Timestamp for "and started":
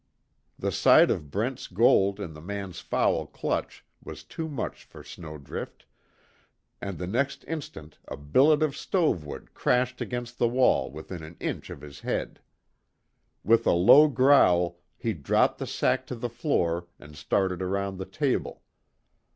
16.97-17.61